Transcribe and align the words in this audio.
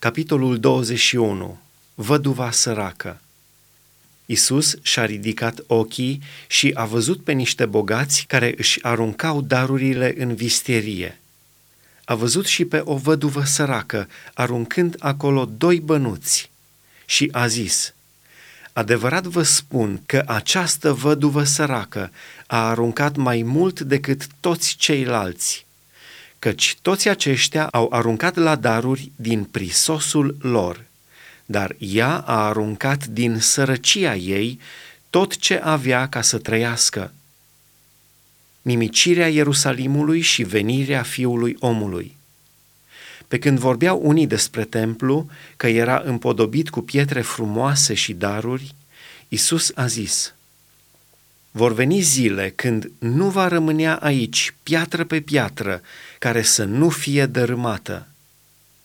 Capitolul 0.00 0.58
21. 0.58 1.58
Văduva 1.94 2.50
săracă 2.50 3.20
Isus 4.26 4.76
și-a 4.82 5.04
ridicat 5.04 5.60
ochii 5.66 6.22
și 6.46 6.70
a 6.74 6.84
văzut 6.84 7.24
pe 7.24 7.32
niște 7.32 7.66
bogați 7.66 8.24
care 8.28 8.54
își 8.56 8.84
aruncau 8.84 9.40
darurile 9.40 10.14
în 10.18 10.34
visterie. 10.34 11.20
A 12.04 12.14
văzut 12.14 12.46
și 12.46 12.64
pe 12.64 12.80
o 12.84 12.96
văduvă 12.96 13.44
săracă 13.44 14.08
aruncând 14.34 14.96
acolo 14.98 15.44
doi 15.44 15.80
bănuți 15.80 16.50
și 17.04 17.28
a 17.32 17.46
zis, 17.46 17.94
Adevărat 18.72 19.24
vă 19.24 19.42
spun 19.42 20.02
că 20.06 20.22
această 20.26 20.92
văduvă 20.92 21.44
săracă 21.44 22.10
a 22.46 22.68
aruncat 22.68 23.16
mai 23.16 23.42
mult 23.42 23.80
decât 23.80 24.26
toți 24.40 24.76
ceilalți, 24.76 25.66
căci 26.38 26.76
toți 26.82 27.08
aceștia 27.08 27.66
au 27.66 27.88
aruncat 27.92 28.36
la 28.36 28.56
daruri 28.56 29.12
din 29.16 29.44
prisosul 29.44 30.36
lor, 30.40 30.84
dar 31.46 31.76
ea 31.78 32.18
a 32.18 32.46
aruncat 32.46 33.06
din 33.06 33.38
sărăcia 33.38 34.16
ei 34.16 34.60
tot 35.10 35.36
ce 35.36 35.60
avea 35.62 36.08
ca 36.08 36.22
să 36.22 36.38
trăiască. 36.38 37.12
Nimicirea 38.62 39.28
Ierusalimului 39.28 40.20
și 40.20 40.42
venirea 40.42 41.02
Fiului 41.02 41.56
Omului. 41.58 42.16
Pe 43.28 43.38
când 43.38 43.58
vorbeau 43.58 44.00
unii 44.02 44.26
despre 44.26 44.64
templu, 44.64 45.28
că 45.56 45.66
era 45.66 46.02
împodobit 46.04 46.70
cu 46.70 46.80
pietre 46.80 47.20
frumoase 47.20 47.94
și 47.94 48.12
daruri, 48.12 48.74
Isus 49.28 49.72
a 49.74 49.86
zis– 49.86 50.32
vor 51.58 51.72
veni 51.72 52.00
zile 52.00 52.50
când 52.50 52.90
nu 52.98 53.30
va 53.30 53.48
rămânea 53.48 53.96
aici 53.96 54.54
piatră 54.62 55.04
pe 55.04 55.20
piatră 55.20 55.82
care 56.18 56.42
să 56.42 56.64
nu 56.64 56.88
fie 56.88 57.26
dărâmată. 57.26 58.06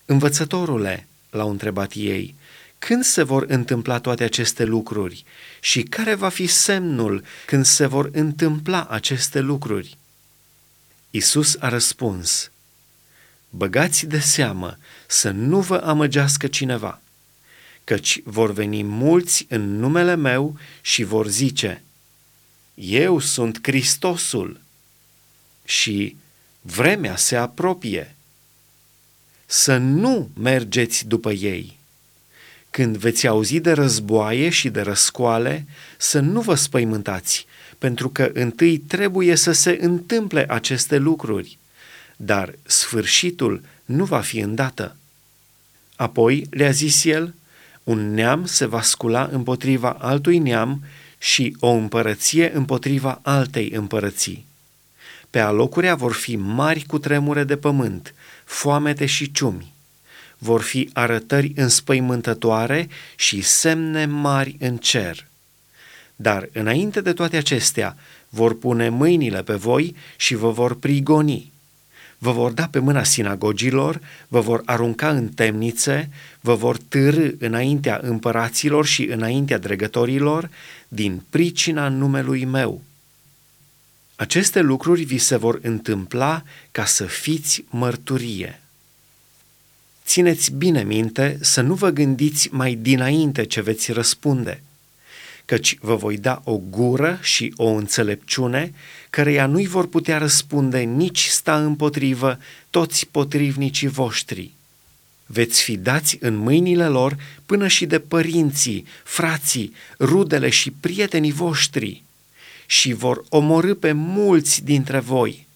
Învățătorule, 0.06 1.08
l-au 1.30 1.50
întrebat 1.50 1.92
ei, 1.96 2.36
când 2.80 3.04
se 3.04 3.24
vor 3.24 3.46
întâmpla 3.48 4.00
toate 4.00 4.24
aceste 4.24 4.64
lucruri 4.64 5.24
și 5.60 5.84
care 5.84 6.16
va 6.16 6.30
fi 6.30 6.48
semnul 6.48 7.24
când 7.46 7.66
se 7.66 7.86
vor 7.86 8.10
întâmpla 8.14 8.86
aceste 8.90 9.40
lucruri? 9.40 9.98
Isus 11.10 11.56
a 11.60 11.70
răspuns, 11.70 12.52
Băgați 13.50 14.06
de 14.06 14.20
seamă 14.20 14.78
să 15.08 15.30
nu 15.30 15.60
vă 15.60 15.76
amăgească 15.76 16.48
cineva, 16.48 17.02
căci 17.84 18.22
vor 18.24 18.52
veni 18.52 18.84
mulți 18.84 19.46
în 19.50 19.80
numele 19.80 20.16
meu 20.16 20.58
și 20.82 21.04
vor 21.04 21.28
zice, 21.28 21.84
eu 22.74 23.20
sunt 23.20 23.60
Hristosul 23.62 24.60
și 25.66 26.16
vremea 26.62 27.16
se 27.16 27.36
apropie. 27.36 28.16
Să 29.46 29.78
nu 29.78 30.30
mergeți 30.40 31.08
după 31.08 31.32
ei. 31.32 31.78
Când 32.70 32.98
veți 32.98 33.28
auzi 33.28 33.60
de 33.60 33.72
războaie 33.72 34.50
și 34.50 34.70
de 34.70 34.82
răscoale, 34.82 35.66
să 35.98 36.20
nu 36.20 36.42
vă 36.42 36.56
spăimântați, 36.56 37.46
pentru 37.78 38.10
că 38.10 38.30
întâi 38.34 38.78
trebuie 38.78 39.36
să 39.36 39.52
se 39.52 39.78
întâmple 39.82 40.46
aceste 40.50 40.98
lucruri, 40.98 41.58
dar 42.16 42.56
sfârșitul 42.64 43.62
nu 43.86 44.06
va 44.06 44.20
fi 44.22 44.40
îndată. 44.40 44.96
Apoi 45.96 46.48
le-a 46.50 46.72
zis 46.72 47.04
el, 47.04 47.34
un 47.84 48.14
neam 48.14 48.46
se 48.46 48.66
va 48.66 48.82
scula 48.82 49.30
împotriva 49.32 49.90
altui 49.90 50.38
neam 50.38 50.84
și 51.24 51.56
o 51.60 51.70
împărăție 51.70 52.56
împotriva 52.56 53.20
altei 53.22 53.70
împărății. 53.70 54.46
Pe 55.30 55.40
alocurea 55.40 55.96
vor 55.96 56.14
fi 56.14 56.36
mari 56.36 56.84
cu 56.88 57.00
tremure 57.00 57.44
de 57.44 57.58
pământ, 57.58 58.14
foamete 58.46 59.06
și 59.06 59.32
ciumi. 59.32 59.74
Vor 60.38 60.62
fi 60.62 60.90
arătări 60.94 61.52
înspăimântătoare 61.56 62.90
și 63.16 63.42
semne 63.42 64.06
mari 64.06 64.56
în 64.60 64.78
cer. 64.78 65.28
Dar 66.16 66.50
înainte 66.54 67.02
de 67.02 67.14
toate 67.14 67.38
acestea, 67.38 67.98
vor 68.30 68.58
pune 68.58 68.90
mâinile 68.90 69.44
pe 69.44 69.54
voi 69.54 69.96
și 70.16 70.36
vă 70.36 70.52
vor 70.52 70.76
prigoni 70.76 71.52
vă 72.24 72.32
vor 72.32 72.52
da 72.52 72.68
pe 72.68 72.80
mâna 72.80 73.04
sinagogilor, 73.04 74.00
vă 74.28 74.40
vor 74.40 74.62
arunca 74.66 75.10
în 75.10 75.28
temnițe, 75.28 76.10
vă 76.40 76.56
vor 76.56 76.78
târâ 76.78 77.30
înaintea 77.40 78.00
împăraților 78.04 78.86
și 78.86 79.04
înaintea 79.04 79.58
dregătorilor 79.58 80.50
din 80.88 81.24
pricina 81.30 81.88
numelui 81.88 82.46
meu. 82.46 82.82
Aceste 84.16 84.60
lucruri 84.60 85.04
vi 85.04 85.18
se 85.18 85.36
vor 85.36 85.60
întâmpla 85.62 86.44
ca 86.72 86.86
să 86.86 87.04
fiți 87.04 87.64
mărturie. 87.70 88.62
Țineți 90.06 90.52
bine 90.52 90.84
minte 90.84 91.38
să 91.42 91.62
nu 91.62 91.74
vă 91.74 91.90
gândiți 91.90 92.50
mai 92.52 92.76
dinainte 92.76 93.44
ce 93.44 93.62
veți 93.62 93.92
răspunde– 93.92 94.62
căci 95.46 95.78
vă 95.82 95.96
voi 95.96 96.18
da 96.18 96.42
o 96.44 96.58
gură 96.58 97.20
și 97.22 97.54
o 97.58 97.68
înțelepciune, 97.68 98.74
căreia 99.14 99.46
nu-i 99.46 99.68
vor 99.68 99.88
putea 99.88 100.18
răspunde 100.18 100.80
nici 100.80 101.26
sta 101.26 101.64
împotrivă 101.64 102.40
toți 102.70 103.08
potrivnicii 103.12 103.88
voștri. 103.88 104.52
Veți 105.26 105.62
fi 105.62 105.78
dați 105.78 106.18
în 106.20 106.36
mâinile 106.36 106.88
lor 106.88 107.18
până 107.46 107.68
și 107.68 107.86
de 107.86 108.00
părinții, 108.00 108.86
frații, 109.04 109.74
rudele 110.00 110.50
și 110.50 110.72
prietenii 110.72 111.32
voștri 111.32 112.04
și 112.66 112.94
vor 112.94 113.24
omorâ 113.30 113.74
pe 113.74 113.92
mulți 113.92 114.64
dintre 114.64 115.00
voi. 115.00 115.48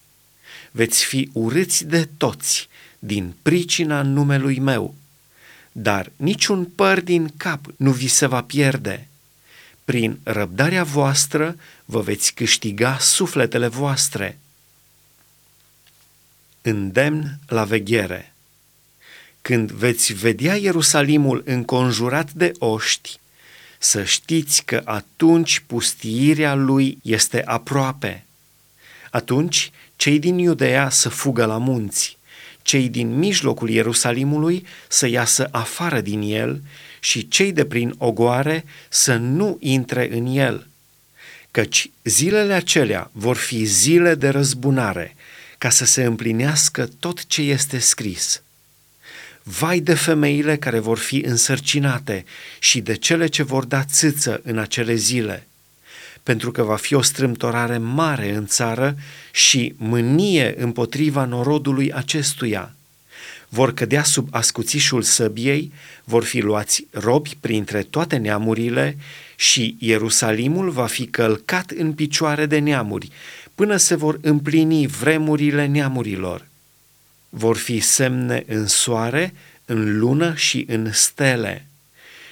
Veți 0.70 1.04
fi 1.04 1.30
urâți 1.32 1.86
de 1.86 2.08
toți 2.16 2.68
din 2.98 3.34
pricina 3.42 4.02
numelui 4.02 4.58
meu, 4.58 4.94
dar 5.72 6.12
niciun 6.16 6.64
păr 6.64 7.00
din 7.00 7.32
cap 7.36 7.66
nu 7.76 7.90
vi 7.90 8.06
se 8.06 8.26
va 8.26 8.42
pierde 8.42 9.08
prin 9.88 10.20
răbdarea 10.22 10.84
voastră 10.84 11.56
vă 11.84 12.00
veți 12.00 12.34
câștiga 12.34 12.98
sufletele 12.98 13.68
voastre. 13.68 14.38
Îndemn 16.62 17.38
la 17.46 17.64
veghere. 17.64 18.32
Când 19.42 19.70
veți 19.70 20.12
vedea 20.12 20.56
Ierusalimul 20.56 21.42
înconjurat 21.46 22.32
de 22.32 22.52
oști, 22.58 23.18
să 23.78 24.04
știți 24.04 24.64
că 24.64 24.82
atunci 24.84 25.62
pustiirea 25.66 26.54
lui 26.54 26.98
este 27.02 27.42
aproape. 27.44 28.24
Atunci 29.10 29.70
cei 29.96 30.18
din 30.18 30.38
Iudea 30.38 30.90
să 30.90 31.08
fugă 31.08 31.44
la 31.44 31.58
munți, 31.58 32.17
cei 32.68 32.88
din 32.88 33.18
mijlocul 33.18 33.68
Ierusalimului 33.70 34.66
să 34.88 35.06
iasă 35.06 35.48
afară 35.50 36.00
din 36.00 36.20
el 36.22 36.62
și 37.00 37.28
cei 37.28 37.52
de 37.52 37.64
prin 37.64 37.94
ogoare 37.98 38.64
să 38.88 39.14
nu 39.14 39.56
intre 39.60 40.08
în 40.16 40.26
el, 40.26 40.66
căci 41.50 41.90
zilele 42.04 42.52
acelea 42.52 43.10
vor 43.12 43.36
fi 43.36 43.64
zile 43.64 44.14
de 44.14 44.28
răzbunare, 44.28 45.16
ca 45.58 45.70
să 45.70 45.84
se 45.84 46.04
împlinească 46.04 46.88
tot 46.98 47.26
ce 47.26 47.42
este 47.42 47.78
scris. 47.78 48.42
Vai 49.42 49.80
de 49.80 49.94
femeile 49.94 50.56
care 50.56 50.78
vor 50.78 50.98
fi 50.98 51.16
însărcinate 51.16 52.24
și 52.58 52.80
de 52.80 52.94
cele 52.94 53.26
ce 53.26 53.42
vor 53.42 53.64
da 53.64 53.84
țâță 53.84 54.40
în 54.44 54.58
acele 54.58 54.94
zile, 54.94 55.46
pentru 56.28 56.52
că 56.52 56.62
va 56.62 56.76
fi 56.76 56.94
o 56.94 57.02
strâmtorare 57.02 57.78
mare 57.78 58.34
în 58.34 58.46
țară 58.46 58.96
și 59.32 59.74
mânie 59.76 60.54
împotriva 60.58 61.24
norodului 61.24 61.92
acestuia– 61.92 62.72
vor 63.48 63.74
cădea 63.74 64.02
sub 64.02 64.28
ascuțișul 64.30 65.02
săbiei, 65.02 65.72
vor 66.04 66.24
fi 66.24 66.40
luați 66.40 66.86
robi 66.90 67.36
printre 67.40 67.82
toate 67.82 68.16
neamurile 68.16 68.96
și 69.36 69.76
Ierusalimul 69.78 70.70
va 70.70 70.86
fi 70.86 71.06
călcat 71.06 71.70
în 71.70 71.92
picioare 71.92 72.46
de 72.46 72.58
neamuri, 72.58 73.10
până 73.54 73.76
se 73.76 73.94
vor 73.94 74.18
împlini 74.22 74.86
vremurile 74.86 75.66
neamurilor. 75.66 76.46
Vor 77.28 77.56
fi 77.56 77.80
semne 77.80 78.44
în 78.46 78.66
soare, 78.66 79.34
în 79.64 79.98
lună 79.98 80.34
și 80.34 80.64
în 80.68 80.92
stele. 80.92 81.67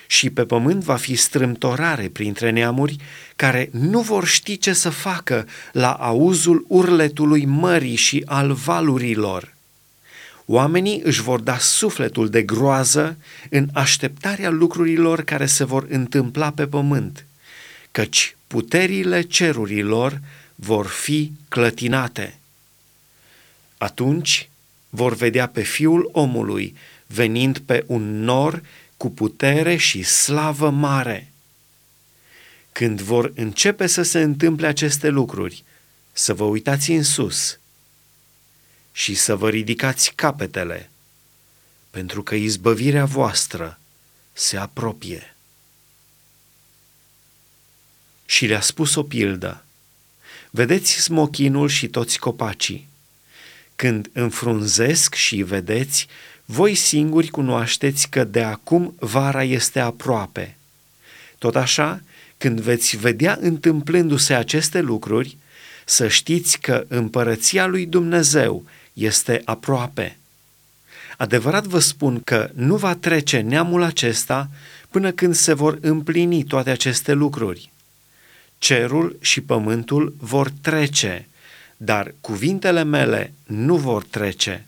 Și 0.07 0.31
pe 0.31 0.45
pământ 0.45 0.85
va 0.85 0.97
fi 0.97 1.15
strâmtorare 1.15 2.09
printre 2.09 2.51
neamuri 2.51 2.97
care 3.37 3.69
nu 3.73 4.01
vor 4.01 4.27
ști 4.27 4.59
ce 4.59 4.73
să 4.73 4.91
facă 4.91 5.47
la 5.73 5.93
auzul 5.93 6.65
urletului 6.69 7.45
mării 7.45 7.97
și 7.97 8.23
al 8.27 8.53
valurilor 8.53 9.55
Oamenii 10.47 11.01
își 11.05 11.23
vor 11.23 11.41
da 11.41 11.59
sufletul 11.59 12.29
de 12.29 12.43
groază 12.43 13.17
în 13.51 13.69
așteptarea 13.73 14.51
lucrurilor 14.51 15.23
care 15.23 15.47
se 15.47 15.65
vor 15.65 15.87
întâmpla 15.89 16.51
pe 16.51 16.67
pământ, 16.67 17.27
căci 17.91 18.37
puterile 18.47 19.23
cerurilor 19.23 20.21
vor 20.55 20.87
fi 20.87 21.33
clătinate. 21.49 22.39
Atunci 23.79 24.49
vor 24.91 25.15
vedea 25.15 25.49
pe 25.49 25.63
Fiul 25.63 26.09
omului 26.13 26.75
venind 27.07 27.59
pe 27.59 27.85
un 27.87 28.21
nor 28.21 28.63
cu 28.97 29.11
putere 29.11 29.77
și 29.77 30.03
slavă 30.03 30.71
mare. 30.71 31.33
Când 32.73 33.01
vor 33.01 33.33
începe 33.35 33.87
să 33.87 34.03
se 34.03 34.21
întâmple 34.21 34.67
aceste 34.67 35.09
lucruri, 35.09 35.65
să 36.13 36.35
vă 36.35 36.45
uitați 36.45 36.91
în 36.91 37.03
sus– 37.03 37.59
și 38.97 39.15
să 39.15 39.37
vă 39.37 39.49
ridicați 39.49 40.13
capetele, 40.15 40.91
pentru 41.91 42.23
că 42.23 42.35
izbăvirea 42.35 43.05
voastră 43.05 43.79
se 44.33 44.57
apropie. 44.57 45.37
Și 48.27 48.47
le-a 48.47 48.61
spus 48.61 48.95
o 48.95 49.03
pildă. 49.03 49.65
Vedeți 50.51 50.93
smochinul 50.93 51.69
și 51.69 51.89
toți 51.89 52.19
copacii. 52.19 52.89
Când 53.77 54.11
înfrunzesc 54.13 55.15
și 55.15 55.43
vedeți, 55.43 56.07
voi 56.45 56.75
singuri 56.75 57.29
cunoașteți 57.29 58.09
că 58.09 58.25
de 58.25 58.43
acum 58.43 58.95
vara 58.99 59.45
este 59.45 59.81
aproape. 59.81 60.57
Tot 61.39 61.57
așa, 61.57 62.03
când 62.39 62.61
veți 62.61 62.97
vedea 62.97 63.39
întâmplându-se 63.41 64.35
aceste 64.35 64.81
lucruri, 64.81 65.37
să 65.85 66.09
știți 66.09 66.59
că 66.59 66.85
împărăția 66.89 67.67
lui 67.67 67.87
Dumnezeu 67.87 68.65
este 68.93 69.43
aproape. 69.45 70.17
Adevărat 71.17 71.65
vă 71.65 71.79
spun 71.79 72.21
că 72.21 72.51
nu 72.55 72.77
va 72.77 72.95
trece 72.95 73.41
neamul 73.41 73.83
acesta 73.83 74.51
până 74.91 75.11
când 75.11 75.35
se 75.35 75.53
vor 75.53 75.79
împlini 75.81 76.45
toate 76.45 76.71
aceste 76.71 77.13
lucruri. 77.13 77.71
Cerul 78.59 79.17
și 79.21 79.41
pământul 79.41 80.15
vor 80.19 80.51
trece, 80.61 81.29
dar 81.77 82.15
cuvintele 82.21 82.83
mele 82.83 83.33
nu 83.47 83.77
vor 83.77 84.05
trece. 84.05 84.67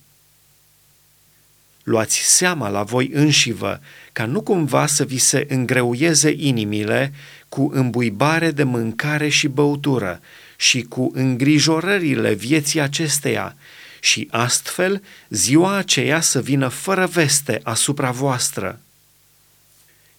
Luați 1.82 2.19
seama 2.19 2.69
la 2.69 2.82
voi 2.82 3.10
înșivă 3.12 3.81
ca 4.12 4.26
nu 4.26 4.40
cumva 4.40 4.87
să 4.87 5.05
vi 5.05 5.19
se 5.19 5.46
îngreuieze 5.49 6.34
inimile 6.37 7.12
cu 7.49 7.70
îmbuibare 7.75 8.50
de 8.50 8.62
mâncare 8.62 9.28
și 9.28 9.49
băutură 9.49 10.20
și 10.56 10.82
cu 10.82 11.10
îngrijorările 11.14 12.34
vieții 12.34 12.81
acesteia 12.81 13.56
și 14.00 14.28
astfel 14.31 15.02
ziua 15.28 15.76
aceea 15.76 16.20
să 16.20 16.40
vină 16.40 16.69
fără 16.69 17.06
veste 17.06 17.61
asupra 17.62 18.11
voastră. 18.11 18.81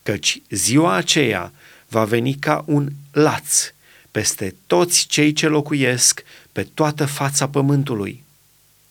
Căci 0.04 0.42
ziua 0.50 0.94
aceea 0.94 1.52
va 1.88 2.06
veni 2.06 2.34
ca 2.34 2.64
un 2.68 2.90
laț 3.12 3.72
peste 4.12 4.56
toți 4.68 5.06
cei 5.08 5.34
ce 5.34 5.48
locuiesc 5.48 6.24
pe 6.52 6.64
toată 6.74 7.06
fața 7.06 7.48
pământului. 7.48 8.24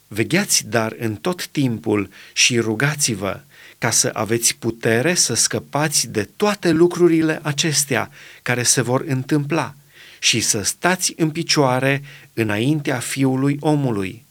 Vegheați 0.08 0.66
dar 0.68 0.94
în 0.98 1.14
tot 1.14 1.46
timpul 1.46 2.10
și 2.32 2.58
rugați-vă 2.58 3.40
ca 3.78 3.90
să 3.90 4.10
aveți 4.12 4.56
putere 4.56 5.14
să 5.14 5.34
scăpați 5.34 6.08
de 6.08 6.28
toate 6.36 6.70
lucrurile 6.70 7.40
acestea 7.42 8.10
care 8.42 8.62
se 8.62 8.82
vor 8.82 9.04
întâmpla 9.06 9.74
și 10.18 10.40
să 10.40 10.62
stați 10.62 11.14
în 11.16 11.30
picioare 11.30 12.02
înaintea 12.34 12.98
Fiului 12.98 13.56
omului. 13.60 14.24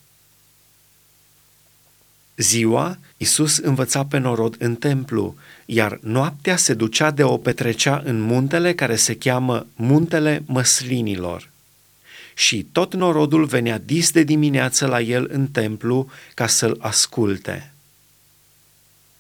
Ziua, 2.38 2.98
Isus 3.18 3.58
învăța 3.58 4.06
pe 4.06 4.18
norod 4.18 4.56
în 4.60 4.76
templu, 4.76 5.36
iar 5.66 6.00
noaptea 6.02 6.56
se 6.56 6.74
ducea 6.74 7.12
de 7.12 7.24
o 7.24 7.38
petrecea 7.38 8.02
în 8.06 8.22
muntele 8.22 8.74
care 8.74 8.96
se 8.96 9.16
cheamă 9.16 9.66
Muntele 9.76 10.44
Măslinilor. 10.46 11.50
Și 12.34 12.68
tot 12.72 12.94
norodul 12.94 13.46
venea 13.46 13.78
dis 13.78 14.12
de 14.12 14.24
dimineață 14.24 14.86
la 14.86 15.02
el 15.02 15.28
în 15.32 15.48
templu 15.48 16.10
ca 16.34 16.48
să-l 16.48 16.78
asculte. 16.80 17.72